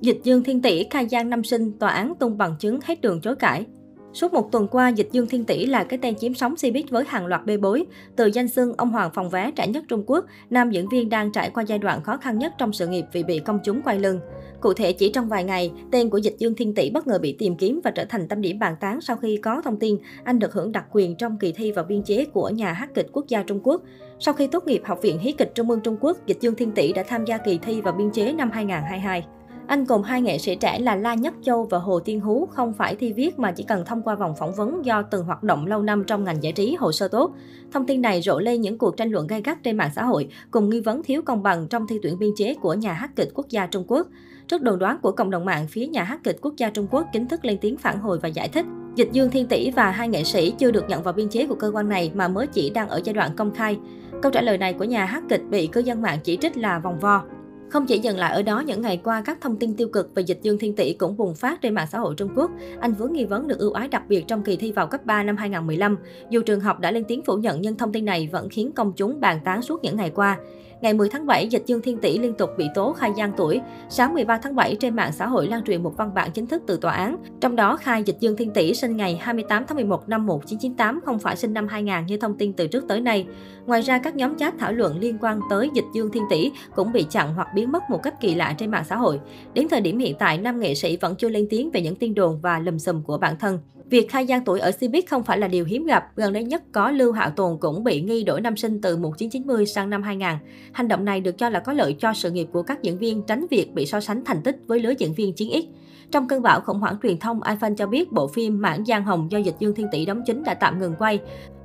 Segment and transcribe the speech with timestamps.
[0.00, 3.20] Dịch Dương Thiên Tỷ khai gian năm sinh, tòa án tung bằng chứng hết đường
[3.20, 3.66] chối cãi.
[4.12, 7.04] Suốt một tuần qua, Dịch Dương Thiên Tỷ là cái tên chiếm sóng Cbiz với
[7.08, 7.86] hàng loạt bê bối.
[8.16, 11.32] Từ danh xưng ông hoàng phòng vé trẻ nhất Trung Quốc, nam diễn viên đang
[11.32, 13.98] trải qua giai đoạn khó khăn nhất trong sự nghiệp vì bị công chúng quay
[13.98, 14.20] lưng.
[14.60, 17.36] Cụ thể chỉ trong vài ngày, tên của Dịch Dương Thiên Tỷ bất ngờ bị
[17.38, 20.38] tìm kiếm và trở thành tâm điểm bàn tán sau khi có thông tin anh
[20.38, 23.24] được hưởng đặc quyền trong kỳ thi vào biên chế của nhà hát kịch quốc
[23.28, 23.82] gia Trung Quốc.
[24.18, 26.72] Sau khi tốt nghiệp Học viện Hí kịch Trung ương Trung Quốc, Dịch Dương Thiên
[26.72, 29.24] Tỷ đã tham gia kỳ thi vào biên chế năm 2022.
[29.70, 32.72] Anh cùng hai nghệ sĩ trẻ là La Nhất Châu và Hồ Tiên Hú không
[32.72, 35.66] phải thi viết mà chỉ cần thông qua vòng phỏng vấn do từng hoạt động
[35.66, 37.30] lâu năm trong ngành giải trí hồ sơ tốt.
[37.72, 40.28] Thông tin này rộ lên những cuộc tranh luận gay gắt trên mạng xã hội
[40.50, 43.28] cùng nghi vấn thiếu công bằng trong thi tuyển biên chế của nhà hát kịch
[43.34, 44.06] quốc gia Trung Quốc.
[44.48, 47.06] Trước đồn đoán của cộng đồng mạng, phía nhà hát kịch quốc gia Trung Quốc
[47.12, 48.66] chính thức lên tiếng phản hồi và giải thích.
[48.94, 51.54] Dịch Dương Thiên Tỷ và hai nghệ sĩ chưa được nhận vào biên chế của
[51.54, 53.78] cơ quan này mà mới chỉ đang ở giai đoạn công khai.
[54.22, 56.78] Câu trả lời này của nhà hát kịch bị cư dân mạng chỉ trích là
[56.78, 57.22] vòng vo.
[57.70, 60.22] Không chỉ dừng lại ở đó, những ngày qua, các thông tin tiêu cực về
[60.22, 62.50] dịch Dương Thiên Tỷ cũng bùng phát trên mạng xã hội Trung Quốc.
[62.80, 65.22] Anh vướng nghi vấn được ưu ái đặc biệt trong kỳ thi vào cấp 3
[65.22, 65.96] năm 2015.
[66.30, 68.92] Dù trường học đã lên tiếng phủ nhận nhưng thông tin này vẫn khiến công
[68.92, 70.38] chúng bàn tán suốt những ngày qua.
[70.80, 73.60] Ngày 10 tháng 7, Dịch Dương Thiên Tỷ liên tục bị tố khai gian tuổi.
[73.88, 76.62] Sáng 13 tháng 7, trên mạng xã hội lan truyền một văn bản chính thức
[76.66, 77.16] từ tòa án.
[77.40, 81.18] Trong đó, khai Dịch Dương Thiên Tỷ sinh ngày 28 tháng 11 năm 1998, không
[81.18, 83.26] phải sinh năm 2000 như thông tin từ trước tới nay.
[83.66, 86.92] Ngoài ra, các nhóm chat thảo luận liên quan tới Dịch Dương Thiên Tỷ cũng
[86.92, 89.20] bị chặn hoặc biến mất một cách kỳ lạ trên mạng xã hội.
[89.54, 92.14] Đến thời điểm hiện tại, nam nghệ sĩ vẫn chưa lên tiếng về những tin
[92.14, 93.58] đồn và lùm xùm của bản thân.
[93.90, 96.04] Việc khai gian tuổi ở Cbiz không phải là điều hiếm gặp.
[96.16, 99.66] Gần đây nhất có Lưu Hạo Tồn cũng bị nghi đổi năm sinh từ 1990
[99.66, 100.28] sang năm 2000.
[100.72, 103.22] Hành động này được cho là có lợi cho sự nghiệp của các diễn viên
[103.22, 105.64] tránh việc bị so sánh thành tích với lứa diễn viên chiến X.
[106.10, 109.30] Trong cơn bão khủng hoảng truyền thông, iPhone cho biết bộ phim Mãn Giang Hồng
[109.30, 111.18] do Dịch Dương Thiên Tỷ đóng chính đã tạm ngừng quay.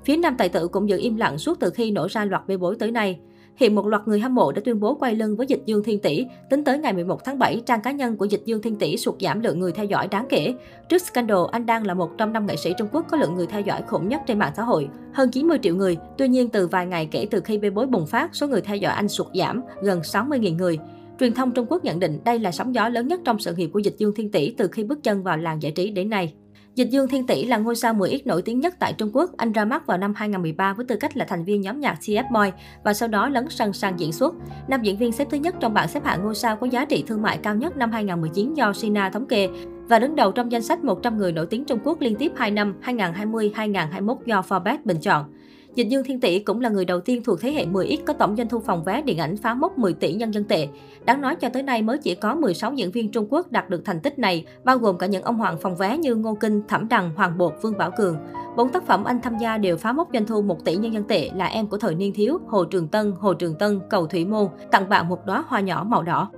[0.06, 2.58] Phía nam tài tử cũng giữ im lặng suốt từ khi nổ ra loạt bê
[2.58, 3.20] bối tới nay.
[3.58, 6.00] Hiện một loạt người hâm mộ đã tuyên bố quay lưng với Dịch Dương Thiên
[6.00, 6.25] Tỷ.
[6.50, 9.16] Tính tới ngày 11 tháng 7, trang cá nhân của Dịch Dương Thiên Tỷ sụt
[9.22, 10.53] giảm lượng người theo dõi đáng kể.
[10.89, 13.47] Trước scandal, anh đang là một trong năm nghệ sĩ Trung Quốc có lượng người
[13.47, 15.97] theo dõi khủng nhất trên mạng xã hội, hơn 90 triệu người.
[16.18, 18.78] Tuy nhiên, từ vài ngày kể từ khi bê bối bùng phát, số người theo
[18.78, 20.79] dõi anh sụt giảm gần 60.000 người.
[21.19, 23.69] Truyền thông Trung Quốc nhận định đây là sóng gió lớn nhất trong sự nghiệp
[23.74, 26.34] của Dịch Dương Thiên Tỷ từ khi bước chân vào làng giải trí đến nay.
[26.75, 29.31] Dịch Dương Thiên Tỷ là ngôi sao 10X nổi tiếng nhất tại Trung Quốc.
[29.38, 32.31] Anh ra mắt vào năm 2013 với tư cách là thành viên nhóm nhạc TF
[32.31, 32.52] Boy
[32.84, 34.36] và sau đó lấn sân sang diễn xuất.
[34.68, 37.03] Nam diễn viên xếp thứ nhất trong bảng xếp hạng ngôi sao có giá trị
[37.08, 39.50] thương mại cao nhất năm 2019 do Sina thống kê
[39.88, 42.52] và đứng đầu trong danh sách 100 người nổi tiếng Trung Quốc liên tiếp 2
[42.52, 45.25] năm 2020-2021 do Forbes bình chọn.
[45.75, 48.36] Dịch Dương Thiên Tỷ cũng là người đầu tiên thuộc thế hệ 10X có tổng
[48.36, 50.68] doanh thu phòng vé điện ảnh phá mốc 10 tỷ nhân dân tệ.
[51.06, 53.85] Đáng nói cho tới nay mới chỉ có 16 diễn viên Trung Quốc đạt được
[53.85, 56.88] thành tích này, bao gồm cả những ông hoàng phòng vé như Ngô Kinh, Thẩm
[56.90, 58.18] Đằng, Hoàng Bột, Vương Bảo Cường.
[58.58, 61.03] Bốn tác phẩm anh tham gia đều phá mốc doanh thu 1 tỷ nhân dân
[61.03, 64.25] tệ là Em của thời niên thiếu, Hồ Trường Tân, Hồ Trường Tân, Cầu Thủy
[64.25, 66.31] Môn, tặng bạn một đóa hoa nhỏ màu đỏ.